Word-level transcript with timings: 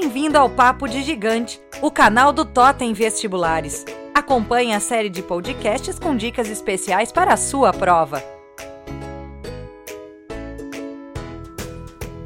Bem-vindo 0.00 0.38
ao 0.38 0.48
Papo 0.48 0.86
de 0.86 1.02
Gigante, 1.02 1.60
o 1.82 1.90
canal 1.90 2.32
do 2.32 2.44
Totem 2.44 2.92
Vestibulares. 2.92 3.84
Acompanhe 4.14 4.72
a 4.72 4.78
série 4.78 5.10
de 5.10 5.20
podcasts 5.20 5.98
com 5.98 6.16
dicas 6.16 6.48
especiais 6.48 7.10
para 7.10 7.32
a 7.32 7.36
sua 7.36 7.72
prova. 7.72 8.22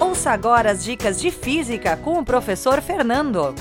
Ouça 0.00 0.30
agora 0.30 0.70
as 0.70 0.82
dicas 0.82 1.20
de 1.20 1.30
física 1.30 1.94
com 1.98 2.18
o 2.18 2.24
professor 2.24 2.80
Fernando. 2.80 3.54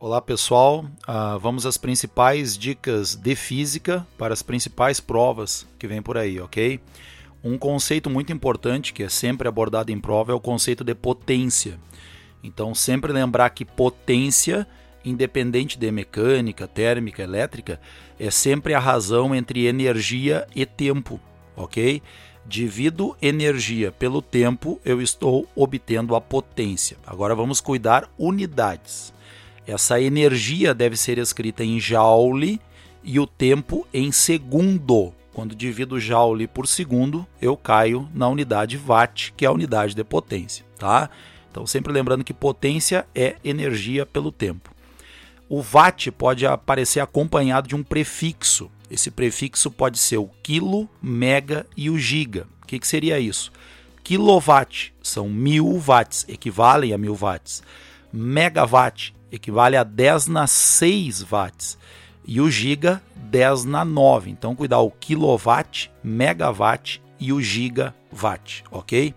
Olá 0.00 0.20
pessoal, 0.20 0.84
uh, 1.08 1.38
vamos 1.38 1.64
às 1.64 1.76
principais 1.76 2.58
dicas 2.58 3.14
de 3.14 3.36
física 3.36 4.04
para 4.18 4.34
as 4.34 4.42
principais 4.42 4.98
provas 4.98 5.64
que 5.78 5.86
vem 5.86 6.02
por 6.02 6.18
aí, 6.18 6.40
ok? 6.40 6.80
Um 7.46 7.56
conceito 7.56 8.10
muito 8.10 8.32
importante 8.32 8.92
que 8.92 9.04
é 9.04 9.08
sempre 9.08 9.46
abordado 9.46 9.92
em 9.92 10.00
prova 10.00 10.32
é 10.32 10.34
o 10.34 10.40
conceito 10.40 10.82
de 10.82 10.96
potência. 10.96 11.78
Então, 12.42 12.74
sempre 12.74 13.12
lembrar 13.12 13.50
que 13.50 13.64
potência, 13.64 14.66
independente 15.04 15.78
de 15.78 15.88
mecânica, 15.92 16.66
térmica, 16.66 17.22
elétrica, 17.22 17.80
é 18.18 18.32
sempre 18.32 18.74
a 18.74 18.80
razão 18.80 19.32
entre 19.32 19.64
energia 19.64 20.44
e 20.56 20.66
tempo, 20.66 21.20
ok? 21.54 22.02
Divido 22.44 23.16
energia 23.22 23.92
pelo 23.92 24.20
tempo, 24.20 24.80
eu 24.84 25.00
estou 25.00 25.48
obtendo 25.54 26.16
a 26.16 26.20
potência. 26.20 26.96
Agora 27.06 27.32
vamos 27.32 27.60
cuidar 27.60 28.10
unidades. 28.18 29.14
Essa 29.64 30.00
energia 30.00 30.74
deve 30.74 30.96
ser 30.96 31.16
escrita 31.16 31.62
em 31.62 31.78
joule 31.78 32.60
e 33.04 33.20
o 33.20 33.26
tempo 33.26 33.86
em 33.94 34.10
segundo. 34.10 35.14
Quando 35.36 35.54
divido 35.54 36.00
joule 36.00 36.48
por 36.48 36.66
segundo, 36.66 37.26
eu 37.42 37.58
caio 37.58 38.08
na 38.14 38.26
unidade 38.26 38.78
watt, 38.78 39.34
que 39.36 39.44
é 39.44 39.48
a 39.48 39.52
unidade 39.52 39.94
de 39.94 40.02
potência, 40.02 40.64
tá? 40.78 41.10
Então 41.50 41.66
sempre 41.66 41.92
lembrando 41.92 42.24
que 42.24 42.32
potência 42.32 43.06
é 43.14 43.36
energia 43.44 44.06
pelo 44.06 44.32
tempo. 44.32 44.74
O 45.46 45.60
watt 45.60 46.10
pode 46.10 46.46
aparecer 46.46 47.00
acompanhado 47.00 47.68
de 47.68 47.76
um 47.76 47.82
prefixo. 47.82 48.70
Esse 48.90 49.10
prefixo 49.10 49.70
pode 49.70 49.98
ser 49.98 50.16
o 50.16 50.30
quilo, 50.42 50.88
mega 51.02 51.66
e 51.76 51.90
o 51.90 51.98
giga. 51.98 52.46
O 52.62 52.66
que, 52.66 52.78
que 52.78 52.88
seria 52.88 53.20
isso? 53.20 53.52
Kilowatt 54.02 54.94
são 55.02 55.28
mil 55.28 55.78
watts, 55.86 56.24
equivalem 56.30 56.94
a 56.94 56.96
mil 56.96 57.14
watts. 57.14 57.62
Megawatt 58.10 59.14
equivale 59.30 59.76
a 59.76 59.84
10 59.84 60.28
na 60.28 60.46
6 60.46 61.24
watts. 61.24 61.76
E 62.26 62.40
o 62.40 62.50
giga, 62.50 63.02
10 63.14 63.64
na 63.64 63.84
9. 63.84 64.30
Então, 64.30 64.54
cuidar 64.54 64.80
o 64.80 64.90
quilowatt, 64.90 65.90
megawatt 66.02 67.00
e 67.18 67.32
o 67.32 67.40
gigawatt, 67.40 68.64
ok? 68.70 69.14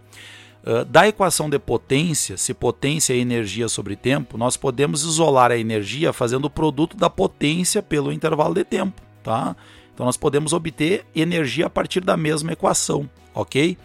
Uh, 0.62 0.86
da 0.86 1.08
equação 1.08 1.50
de 1.50 1.58
potência, 1.58 2.38
se 2.38 2.54
potência 2.54 3.14
é 3.14 3.18
energia 3.18 3.68
sobre 3.68 3.96
tempo, 3.96 4.38
nós 4.38 4.58
podemos 4.58 5.04
isolar 5.04 5.52
a 5.52 5.58
energia 5.58 6.12
fazendo 6.12 6.46
o 6.46 6.50
produto 6.50 6.98
da 6.98 7.10
potência 7.10 7.82
pelo 7.82 8.12
intervalo 8.12 8.54
de 8.54 8.64
tempo, 8.64 9.02
tá? 9.24 9.56
Então 9.94 10.06
nós 10.06 10.18
podemos 10.18 10.54
obter 10.54 11.06
energia 11.16 11.66
a 11.66 11.70
partir 11.70 12.02
da 12.02 12.16
mesma 12.18 12.52
equação, 12.52 13.10
ok? 13.34 13.78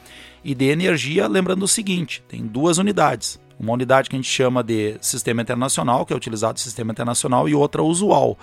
E 0.45 0.55
de 0.55 0.65
energia, 0.67 1.29
lembrando 1.29 1.63
o 1.63 1.69
seguinte: 1.69 2.23
tem 2.29 2.45
duas 2.45 2.79
unidades 2.79 3.41
uma 3.59 3.73
unidade 3.73 4.11
que 4.11 4.17
a 4.17 4.19
gente 4.19 4.31
chama 4.31 4.63
de 4.63 4.97
sistema 5.01 5.43
internacional, 5.43 6.05
que 6.05 6.13
é 6.13 6.17
utilizado 6.17 6.55
no 6.55 6.59
sistema 6.59 6.93
internacional, 6.93 7.49
e 7.49 7.55
outra 7.55 7.83
usual. 7.83 8.39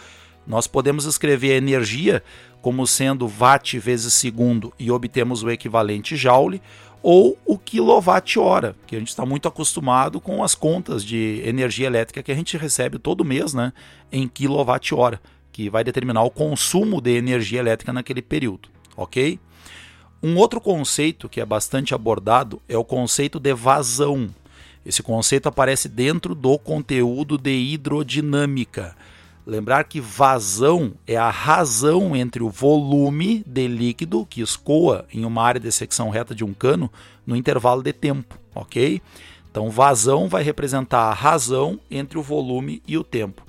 Nós 0.46 0.68
podemos 0.68 1.06
escrever 1.06 1.54
a 1.54 1.58
energia 1.58 2.24
como 2.62 2.86
sendo 2.86 3.28
watt 3.28 3.78
vezes 3.80 4.14
segundo 4.14 4.74
e 4.78 4.92
obtemos 4.92 5.44
o 5.44 5.50
equivalente 5.50 6.16
joule, 6.16 6.62
ou 7.04 7.38
o 7.46 7.58
quilowatt-hora, 7.58 8.76
que 8.86 8.96
a 8.96 9.00
gente 9.00 9.10
está 9.10 9.26
muito 9.26 9.48
acostumado 9.48 10.22
com 10.22 10.44
as 10.44 10.54
contas 10.54 11.04
de 11.04 11.42
energia 11.44 11.88
elétrica 11.88 12.22
que 12.22 12.32
a 12.32 12.36
gente 12.36 12.58
recebe 12.58 13.00
todo 13.00 13.26
mês 13.26 13.54
né, 13.54 13.74
em 14.12 14.28
quilowatt-hora, 14.28 15.20
que 15.52 15.70
vai 15.70 15.84
determinar 15.84 16.24
o 16.24 16.30
consumo 16.30 17.02
de 17.02 17.12
energia 17.18 17.60
elétrica 17.60 17.92
naquele 17.92 18.22
período, 18.22 18.70
ok? 18.96 19.40
Um 20.22 20.38
outro 20.38 20.62
conceito 20.62 21.28
que 21.28 21.42
é 21.42 21.46
bastante 21.46 21.96
abordado 21.96 22.62
é 22.70 22.78
o 22.78 22.86
conceito 22.86 23.40
de 23.40 23.54
vazão. 23.56 24.30
Esse 24.86 25.02
conceito 25.02 25.50
aparece 25.50 25.90
dentro 25.90 26.36
do 26.36 26.60
conteúdo 26.60 27.40
de 27.40 27.52
hidrodinâmica. 27.52 28.96
Lembrar 29.46 29.86
que 29.86 30.00
vazão 30.00 30.94
é 31.08 31.18
a 31.18 31.30
razão 31.30 32.16
entre 32.16 32.44
o 32.44 32.50
volume 32.50 33.44
de 33.46 33.68
líquido 33.68 34.26
que 34.26 34.42
escoa 34.42 35.06
em 35.12 35.26
uma 35.26 35.42
área 35.42 35.60
de 35.60 35.72
secção 35.72 36.10
reta 36.10 36.36
de 36.36 36.44
um 36.44 36.54
cano 36.54 36.92
no 37.26 37.36
intervalo 37.36 37.82
de 37.82 37.92
tempo, 37.92 38.38
ok? 38.54 39.02
Então, 39.50 39.70
vazão 39.70 40.30
vai 40.30 40.44
representar 40.44 41.10
a 41.10 41.14
razão 41.14 41.80
entre 41.90 42.18
o 42.18 42.22
volume 42.22 42.82
e 42.88 42.98
o 42.98 43.04
tempo. 43.04 43.46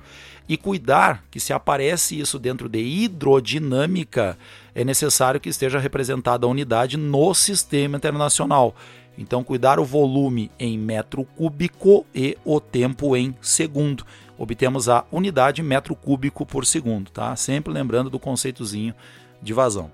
E 0.49 0.57
cuidar 0.57 1.23
que, 1.31 1.39
se 1.39 1.53
aparece 1.53 2.19
isso 2.19 2.37
dentro 2.37 2.67
de 2.67 2.79
hidrodinâmica, 2.79 4.37
é 4.75 4.83
necessário 4.83 5.39
que 5.39 5.47
esteja 5.47 5.79
representada 5.79 6.45
a 6.45 6.49
unidade 6.49 6.97
no 6.97 7.33
sistema 7.33 7.95
internacional. 7.95 8.75
Então, 9.17 9.43
cuidar 9.43 9.79
o 9.79 9.85
volume 9.85 10.51
em 10.59 10.77
metro 10.77 11.23
cúbico 11.23 12.05
e 12.13 12.37
o 12.43 12.59
tempo 12.59 13.15
em 13.15 13.33
segundo. 13.41 14.03
Obtemos 14.43 14.89
a 14.89 15.05
unidade 15.11 15.63
metro 15.63 15.95
cúbico 15.95 16.45
por 16.45 16.65
segundo, 16.65 17.09
tá? 17.09 17.35
Sempre 17.35 17.71
lembrando 17.73 18.09
do 18.09 18.19
conceitozinho 18.19 18.93
de 19.41 19.53
vazão. 19.53 19.89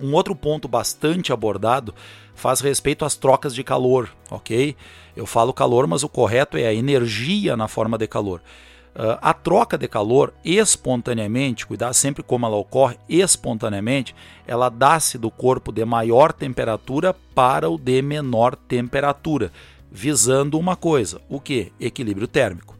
Um 0.00 0.14
outro 0.14 0.34
ponto 0.34 0.68
bastante 0.68 1.32
abordado 1.32 1.92
faz 2.34 2.60
respeito 2.60 3.04
às 3.04 3.16
trocas 3.16 3.52
de 3.52 3.64
calor, 3.64 4.08
ok? 4.30 4.76
Eu 5.16 5.26
falo 5.26 5.52
calor, 5.52 5.88
mas 5.88 6.04
o 6.04 6.08
correto 6.08 6.56
é 6.56 6.66
a 6.66 6.72
energia 6.72 7.56
na 7.56 7.66
forma 7.66 7.98
de 7.98 8.06
calor. 8.06 8.40
Uh, 8.94 9.18
a 9.20 9.34
troca 9.34 9.76
de 9.76 9.86
calor 9.88 10.32
espontaneamente, 10.44 11.66
cuidar 11.66 11.92
sempre 11.92 12.22
como 12.22 12.46
ela 12.46 12.56
ocorre 12.56 12.96
espontaneamente, 13.08 14.14
ela 14.46 14.68
dá-se 14.68 15.18
do 15.18 15.30
corpo 15.30 15.72
de 15.72 15.84
maior 15.84 16.32
temperatura 16.32 17.14
para 17.34 17.68
o 17.68 17.76
de 17.76 18.00
menor 18.02 18.54
temperatura, 18.54 19.52
visando 19.90 20.58
uma 20.58 20.76
coisa, 20.76 21.20
o 21.28 21.40
que? 21.40 21.72
Equilíbrio 21.80 22.28
térmico. 22.28 22.77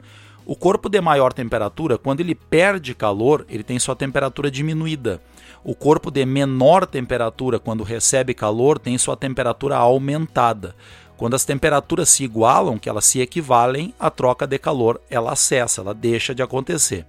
O 0.48 0.56
corpo 0.56 0.88
de 0.88 0.98
maior 0.98 1.30
temperatura, 1.34 1.98
quando 1.98 2.20
ele 2.20 2.34
perde 2.34 2.94
calor, 2.94 3.44
ele 3.50 3.62
tem 3.62 3.78
sua 3.78 3.94
temperatura 3.94 4.50
diminuída. 4.50 5.20
O 5.62 5.74
corpo 5.74 6.10
de 6.10 6.24
menor 6.24 6.86
temperatura, 6.86 7.58
quando 7.58 7.84
recebe 7.84 8.32
calor, 8.32 8.78
tem 8.78 8.96
sua 8.96 9.14
temperatura 9.14 9.76
aumentada. 9.76 10.74
Quando 11.18 11.34
as 11.34 11.44
temperaturas 11.44 12.08
se 12.08 12.24
igualam, 12.24 12.78
que 12.78 12.88
elas 12.88 13.04
se 13.04 13.20
equivalem, 13.20 13.92
a 14.00 14.08
troca 14.08 14.46
de 14.46 14.58
calor 14.58 14.98
ela 15.10 15.36
cessa, 15.36 15.82
ela 15.82 15.92
deixa 15.92 16.34
de 16.34 16.42
acontecer. 16.42 17.04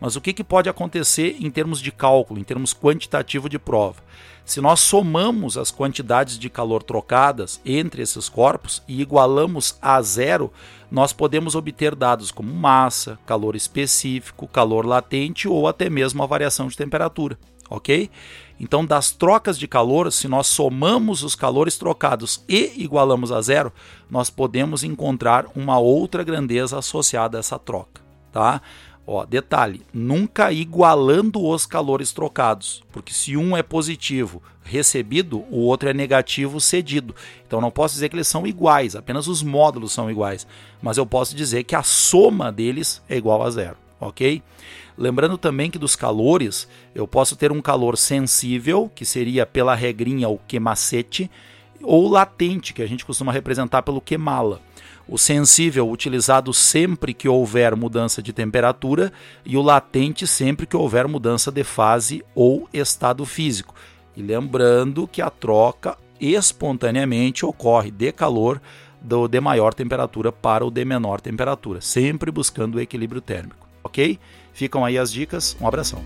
Mas 0.00 0.16
o 0.16 0.20
que, 0.20 0.32
que 0.32 0.44
pode 0.44 0.68
acontecer 0.68 1.36
em 1.40 1.50
termos 1.50 1.80
de 1.80 1.90
cálculo, 1.90 2.38
em 2.38 2.44
termos 2.44 2.72
quantitativo 2.72 3.48
de 3.48 3.58
prova? 3.58 4.02
Se 4.44 4.62
nós 4.62 4.80
somamos 4.80 5.58
as 5.58 5.70
quantidades 5.70 6.38
de 6.38 6.48
calor 6.48 6.82
trocadas 6.82 7.60
entre 7.66 8.00
esses 8.00 8.30
corpos 8.30 8.82
e 8.88 9.02
igualamos 9.02 9.76
a 9.82 10.00
zero, 10.00 10.50
nós 10.90 11.12
podemos 11.12 11.54
obter 11.54 11.94
dados 11.94 12.30
como 12.30 12.50
massa, 12.54 13.18
calor 13.26 13.54
específico, 13.54 14.48
calor 14.48 14.86
latente 14.86 15.46
ou 15.46 15.68
até 15.68 15.90
mesmo 15.90 16.22
a 16.22 16.26
variação 16.26 16.66
de 16.66 16.78
temperatura, 16.78 17.38
ok? 17.68 18.10
Então, 18.58 18.84
das 18.84 19.12
trocas 19.12 19.58
de 19.58 19.68
calor, 19.68 20.10
se 20.10 20.26
nós 20.26 20.46
somamos 20.46 21.22
os 21.22 21.34
calores 21.34 21.76
trocados 21.76 22.42
e 22.48 22.72
igualamos 22.82 23.30
a 23.30 23.42
zero, 23.42 23.70
nós 24.10 24.30
podemos 24.30 24.82
encontrar 24.82 25.46
uma 25.54 25.78
outra 25.78 26.24
grandeza 26.24 26.78
associada 26.78 27.36
a 27.36 27.40
essa 27.40 27.58
troca, 27.58 28.00
tá? 28.32 28.62
Ó, 29.10 29.24
detalhe, 29.24 29.80
nunca 29.90 30.52
igualando 30.52 31.42
os 31.42 31.64
calores 31.64 32.12
trocados, 32.12 32.84
porque 32.92 33.10
se 33.10 33.38
um 33.38 33.56
é 33.56 33.62
positivo 33.62 34.42
recebido, 34.62 35.46
o 35.50 35.60
outro 35.60 35.88
é 35.88 35.94
negativo 35.94 36.60
cedido. 36.60 37.16
Então 37.46 37.58
não 37.58 37.70
posso 37.70 37.94
dizer 37.94 38.10
que 38.10 38.16
eles 38.16 38.28
são 38.28 38.46
iguais, 38.46 38.94
apenas 38.94 39.26
os 39.26 39.42
módulos 39.42 39.92
são 39.92 40.10
iguais, 40.10 40.46
mas 40.82 40.98
eu 40.98 41.06
posso 41.06 41.34
dizer 41.34 41.64
que 41.64 41.74
a 41.74 41.82
soma 41.82 42.52
deles 42.52 43.02
é 43.08 43.16
igual 43.16 43.42
a 43.42 43.48
zero, 43.48 43.78
ok? 43.98 44.42
Lembrando 44.98 45.38
também 45.38 45.70
que 45.70 45.78
dos 45.78 45.96
calores, 45.96 46.68
eu 46.94 47.08
posso 47.08 47.34
ter 47.34 47.50
um 47.50 47.62
calor 47.62 47.96
sensível, 47.96 48.92
que 48.94 49.06
seria 49.06 49.46
pela 49.46 49.74
regrinha 49.74 50.28
o 50.28 50.38
quemacete, 50.46 51.30
ou 51.82 52.08
latente, 52.08 52.72
que 52.72 52.82
a 52.82 52.86
gente 52.86 53.04
costuma 53.04 53.32
representar 53.32 53.82
pelo 53.82 54.00
quemala. 54.00 54.60
O 55.08 55.16
sensível 55.16 55.88
utilizado 55.90 56.52
sempre 56.52 57.14
que 57.14 57.28
houver 57.28 57.74
mudança 57.74 58.22
de 58.22 58.32
temperatura 58.32 59.12
e 59.44 59.56
o 59.56 59.62
latente 59.62 60.26
sempre 60.26 60.66
que 60.66 60.76
houver 60.76 61.08
mudança 61.08 61.50
de 61.50 61.64
fase 61.64 62.22
ou 62.34 62.68
estado 62.72 63.24
físico. 63.24 63.74
E 64.16 64.22
lembrando 64.22 65.08
que 65.08 65.22
a 65.22 65.30
troca 65.30 65.96
espontaneamente 66.20 67.46
ocorre 67.46 67.90
de 67.90 68.12
calor 68.12 68.60
do 69.00 69.28
de 69.28 69.40
maior 69.40 69.72
temperatura 69.72 70.32
para 70.32 70.66
o 70.66 70.70
de 70.70 70.84
menor 70.84 71.20
temperatura, 71.20 71.80
sempre 71.80 72.30
buscando 72.30 72.74
o 72.74 72.80
equilíbrio 72.80 73.20
térmico, 73.20 73.68
ok? 73.82 74.18
Ficam 74.52 74.84
aí 74.84 74.98
as 74.98 75.12
dicas. 75.12 75.56
Um 75.60 75.68
abração. 75.68 76.02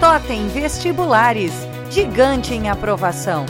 Totem 0.00 0.46
Vestibulares, 0.46 1.52
gigante 1.90 2.54
em 2.54 2.70
aprovação. 2.70 3.44